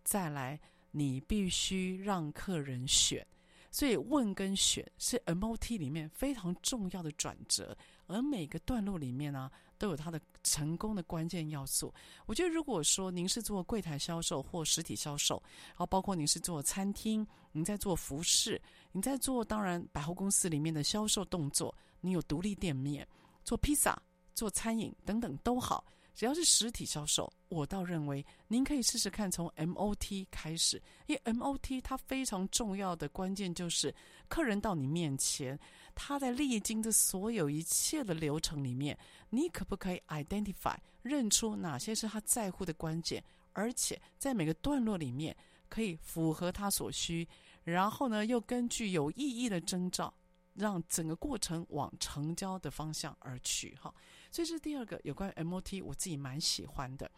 [0.03, 0.59] 再来。
[0.97, 3.23] 你必须让客人选，
[3.69, 7.77] 所以问跟选是 MOT 里面非常重要的转折，
[8.07, 11.93] 而每个段落里面呢，都有它的成功的关键要素。
[12.25, 18.59] 我觉得，如果说您是做柜台销售或实体销售，然后包括您是做餐厅，您在做服饰，
[18.91, 23.07] 您在做当然百货公司里面的销售动作，你有独立店面，
[23.43, 24.01] 做披萨、
[24.33, 25.85] 做餐饮等等都好。
[26.17, 33.93] 只要是实体销售，我倒认为您可以试试看从 MOT 开始，因为 MOT 它非常重要的关键就是
[34.27, 35.57] 客人到你面前，
[35.93, 38.97] 他在历经的所有一切的流程里面，
[39.29, 45.37] 你可不可以 identify 认出哪些是他在乎的关键，而且在每个段落里面
[45.69, 47.27] 可以符合他所需，
[47.63, 50.11] 然后呢又根据有意义的征兆，
[50.55, 53.93] 让整个过程往成交的方向而去，哈。
[54.31, 57.09] 所以这是第二个有关 MOT，我自己蛮喜欢的。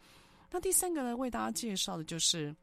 [0.50, 2.54] 那第三个呢，为大家介绍的就是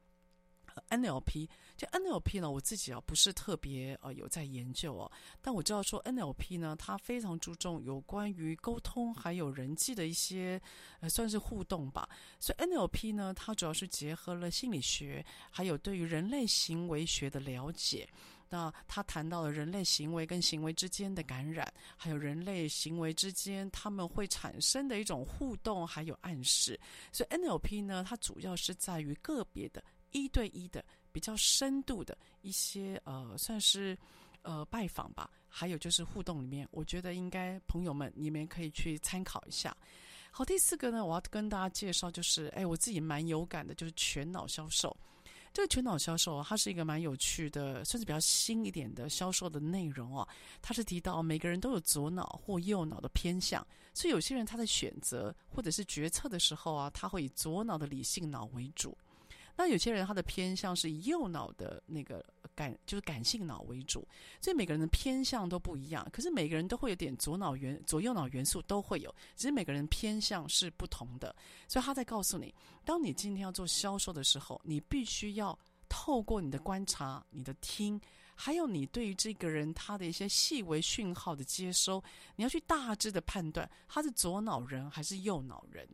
[0.90, 1.48] NLP。
[1.76, 5.08] 就 NLP 呢，我自己啊不是特别呃有在研究哦，
[5.40, 10.60] 但我知道说 NLP 呢，它非常注重有关于沟通还有人际的一些
[10.98, 12.08] 呃算是互动吧。
[12.40, 18.08] 所以 NLP 呢，它主要是结合了心理学，还有对于人类行为学的了解。
[18.48, 26.78] 那他谈到了人类行为跟行为之间的感染，还有人类行为之间他们会产生的一种互动，还有暗示。
[27.12, 33.96] 所以 NLP 呢，它主要是在于个别的、一对一的、比较深度的一些呃，算是
[34.42, 39.76] 呃拜访吧，还有就是互动里面，我觉得应该朋友们你们可以去参考一下。
[40.30, 44.96] 好，第四个呢，我要跟大家介绍就是，哎，我自己蛮有感的，就是全脑销售。
[45.52, 50.26] 这个全脑销售，它是一个蛮有趣的，甚至比较新一点的销售的内容哦。
[50.62, 58.96] 它是提到每个人都有左脑或右脑的偏向，所以有些人他在选择或者是决策的时候啊，他会以左脑的理性脑为主。
[59.58, 64.06] 那有些人他的偏向是以右脑的那个感，就是感性脑为主，
[64.40, 66.08] 所以每个人的偏向都不一样。
[66.12, 71.34] 可是每个人都会有点左脑元、左右脑元素都会有，只是每个人偏向是不同的。
[71.66, 72.54] 所以他在告诉你，
[72.84, 78.00] 当你今天要做销售的时候，你必须要透过你的观察、你的听，
[78.36, 82.00] 还有你对于这个人他的一些细微讯号的接收，
[82.36, 85.84] 你要去大致的判断他是左脑人还是右脑人。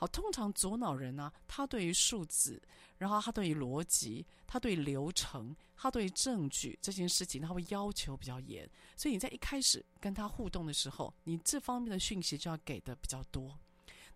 [0.00, 2.58] 好，通常左脑人呢、他对于数字，
[2.96, 8.66] 然后他对于逻辑，他对流程，他对证据这件事情，他会要求比较严。
[8.96, 13.54] 所以你在一开始跟他互动的时候，你这方面的讯息就要给的比较多。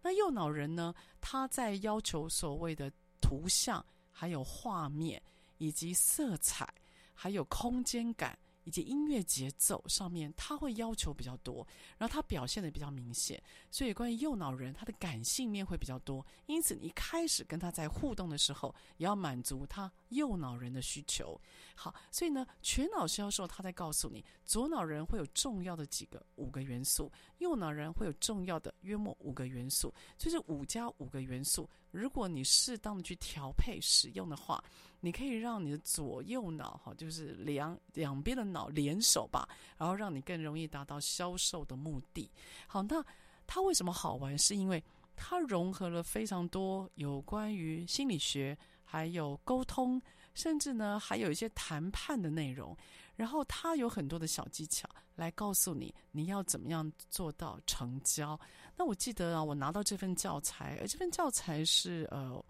[0.01, 5.23] 那右脑人呢，他在要求所谓的图像，还有画面，
[5.59, 6.67] 以及色彩，
[7.13, 8.39] 还有空间感。
[8.65, 16.25] 以及音乐节奏上面，他会要求比较多，然后他表现得比较明显，所以关于右脑人，他的感性面会比较多。
[16.47, 21.41] 因此，你一开始跟他在互动的时候，也要满足他右脑人的需求。
[21.77, 31.69] 好，所以呢，全脑销售他在告诉你，左脑人会有重要的几个五个元素，右脑人会有重要的约莫五个元素，就是五加五个元素。
[31.95, 34.63] 如果你适当的去调配使用的话，
[35.01, 42.29] 你可以让你的左右脑哈，就是两两边的脑联手吧，然后让你更容易达到销售的目的。
[42.67, 43.05] 好，那
[43.47, 44.37] 它为什么好玩？
[44.37, 44.83] 是因为
[45.15, 50.01] 它融合了非常多有关于心理学，还有沟通，
[50.35, 52.77] 甚至呢还有一些谈判的内容。
[53.17, 58.39] 然后他有很多的小技巧来告诉你你要怎么样做到成交。
[58.77, 62.45] 那我记得啊，我拿到这份教材，而这份教材是呃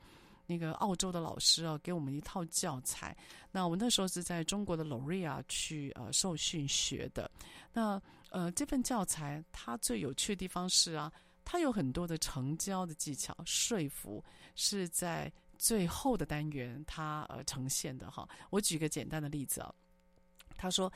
[0.46, 3.16] 那个澳洲的老师啊给我们一套教材。
[3.50, 7.30] 那我那时候是在中国的 Loria 去呃受训学的。
[7.72, 8.00] 那
[8.30, 11.12] 呃这份教材它最有趣的地方是啊，
[11.44, 18.26] 它有很多的成交的技巧，说服是在最后的单元它呃呈现的哈。
[18.48, 19.74] 我举个简单的例子啊。
[20.64, 20.90] 他说：“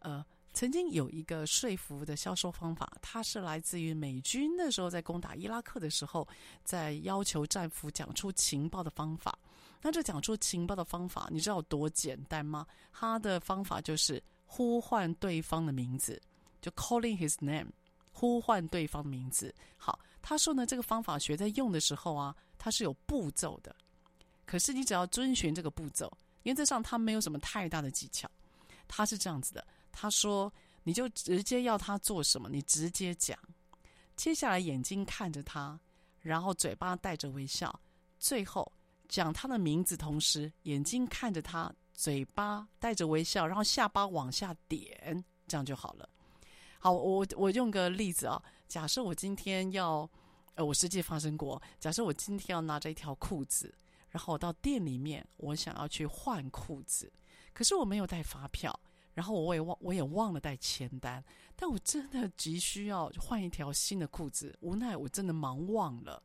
[0.00, 6.26] 呃，曾经有一个说服的销售方法，它是来自于美军那时候在攻打伊拉克的时候，
[6.64, 9.38] 在要求战俘讲出情报的方法。
[9.82, 12.66] 那这讲出情报的方法，你知道有多简单吗？
[12.94, 16.18] 他的方法就是呼唤对方的名字，
[16.62, 17.66] 就 calling his name，
[18.12, 19.54] 呼唤对方的名字。
[19.76, 23.76] 好，他说呢，这个方法学在用的时候啊，它是有步骤的。
[24.46, 26.10] 可是你只要遵循这个步骤，
[26.44, 28.26] 原则上它没有什么太大的技巧。”
[28.92, 33.38] 他是这样子的，他说：“你就直接要他做什么，你直接讲。
[34.16, 35.78] 接下来眼睛看着他，
[36.20, 37.80] 然后嘴巴带着微笑，
[38.18, 38.70] 最后
[39.08, 46.08] 讲他的名字，同时眼睛看着他，嘴巴带着微笑，然后下巴往下点，这样就好了。
[46.80, 50.10] 好，我我用个例子啊，假设我今天要，
[50.54, 53.72] 呃，我实际发生过，假设我今天要拿着一条裤子，
[54.08, 57.10] 然后我到店里面，我想要去换裤子。”
[57.60, 58.80] 可是我没有带发票，
[59.12, 61.22] 然后我也忘，我也忘了带签单，
[61.54, 66.22] 但我真的急需要换一条新的裤子，无奈我真的忙忘了。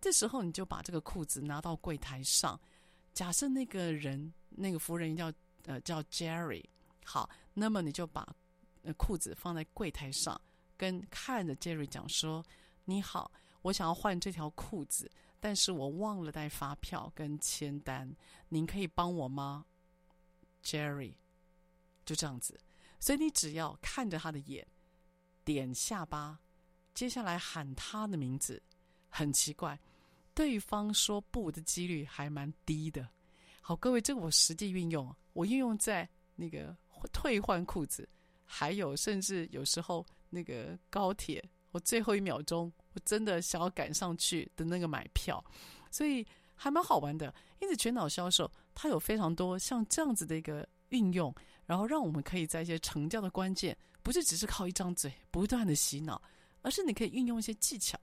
[0.00, 2.60] 这时候你就把这个裤子拿到柜台上，
[3.12, 5.32] 假设那个人那个服务人叫
[5.64, 6.62] 呃叫 Jerry，
[7.04, 8.24] 好，那么你就把
[8.96, 10.40] 裤子放在柜台上，
[10.76, 12.44] 跟看着 Jerry 讲说
[12.86, 13.32] ：“你好，
[13.62, 15.10] 我想要换这条裤子，
[15.40, 18.14] 但是我忘了带发票跟签单，
[18.50, 19.66] 您可以帮我吗？”
[20.66, 21.14] Jerry，
[22.04, 22.58] 就这样子，
[22.98, 24.66] 所以你只要看着他的眼，
[25.44, 26.40] 点下巴，
[26.92, 28.60] 接下来喊他的名字，
[29.08, 29.78] 很奇怪，
[30.34, 33.08] 对方说不的几率还蛮低的。
[33.60, 36.76] 好，各位，这个我实际运用，我运用在那个
[37.12, 38.08] 退换裤子，
[38.44, 45.44] 还有甚至有时候那个高铁，我最后一秒钟，我真的想要赶上去的那个买票，
[45.92, 46.26] 所以。
[46.58, 56.22] 还蛮好玩的，因此全脑销售它有非常多像这样子的一个运用，然后让我们可以在一些成交的关键，不是只是靠一张嘴不断的洗脑，
[56.60, 57.98] 而是你可以运用一些技巧，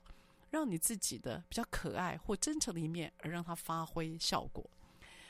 [0.49, 4.67] 让你自己的比较可爱或真诚的一面，而让它发挥效果。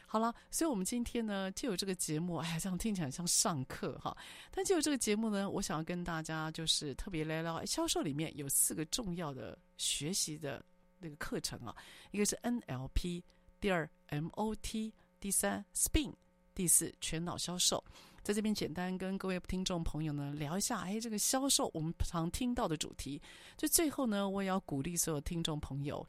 [0.07, 4.15] 好了，所以我们今天呢，就有这个节目，哎，这样听起来像上课哈，
[4.49, 10.63] 但就有这个节目呢，我想要跟大家就是特别聊聊销售里面有四个重要的学习的。
[11.05, 11.75] 那个课程啊，
[12.11, 13.21] 一个是 NLP，
[13.59, 14.89] 第二 MOT，
[15.24, 16.13] 第三 SPIN，
[16.53, 17.82] 第四全脑销售。
[18.24, 23.21] 在这边简单跟各位听众朋友呢聊一下，哎，这个销售我们常听到的主题。
[23.55, 26.05] 就最后呢，我也要鼓励所有听众朋友，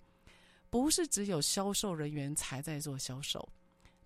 [0.69, 3.49] 不是只有销售人员才在做销售。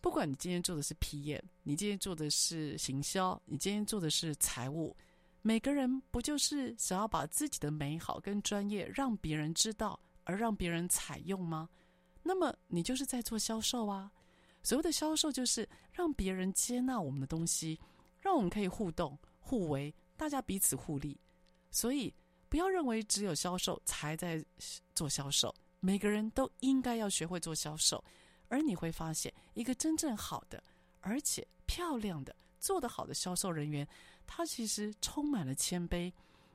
[0.02, 4.94] 不管你今天做的是 PM，你今天做的是行销，你今天做的是财务，
[5.40, 11.66] 每个人不就是想要把自己的美好跟专业让别人知道，而让别人采用吗？
[12.22, 14.12] 那么你就是在做销售啊。
[14.68, 17.80] 所谓的销售就是让别人接纳我们的东西。
[18.20, 21.18] 让我们可以互动、互为，大家彼此互利。
[21.70, 22.12] 所以，
[22.50, 24.44] 不要认为只有销售才在
[24.94, 28.04] 做销售，每个人都应该要学会做销售。
[28.48, 30.62] 而你会发现，一个真正好的、
[31.00, 33.88] 而且漂亮的、做得好的销售人员，
[34.26, 36.12] 他其实充满了谦卑，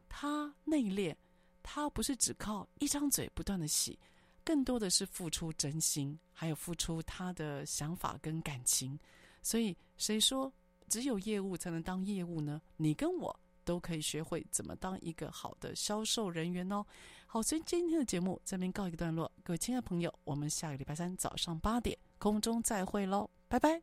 [0.07, 1.15] 他内敛，
[1.63, 3.97] 他不是只靠一张嘴不断的洗，
[4.45, 8.99] 更多的是付出真心，还有付出他的想法跟感情。
[9.41, 10.51] 所以，谁说？
[10.89, 12.61] 只有业务才能当业务呢？
[12.77, 16.85] 你跟我都可以学会怎么当一个好的销售人员哦。
[17.25, 19.31] 好，所以今天的节目这边告一个段落。
[19.43, 23.81] 各位亲爱的朋友，我们下个礼拜三早上八点空中再会喽，拜拜。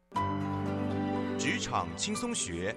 [1.37, 2.77] 职场轻松学，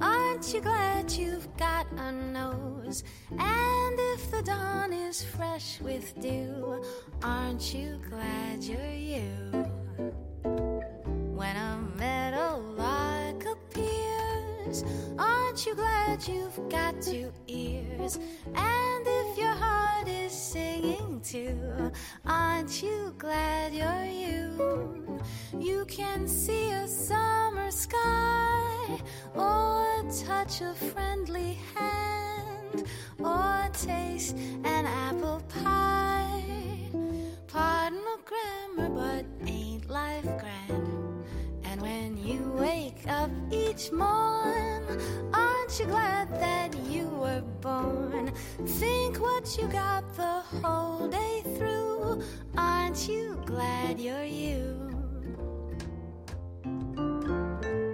[0.00, 3.04] aren't you glad you've got a nose?
[3.30, 6.82] And if the dawn is fresh with dew,
[7.22, 9.66] aren't you glad you're you?
[11.34, 14.84] When a meadowlark appears,
[15.18, 18.18] aren't you glad you've got two ears?
[18.54, 19.54] And if your
[20.52, 21.92] singing too,
[22.24, 25.20] aren't you glad you're you?
[25.58, 28.98] You can see a summer sky,
[29.34, 29.84] or
[30.26, 32.86] touch a friendly hand,
[33.18, 36.42] or taste an apple pie.
[37.46, 41.24] Pardon the grammar, but ain't life grand?
[41.64, 44.82] And when you wake up each morn,
[45.78, 48.32] you glad that you were born?
[48.66, 52.22] Think what you got the whole day through.
[52.56, 54.78] Aren't you glad you're you?
[56.64, 57.87] you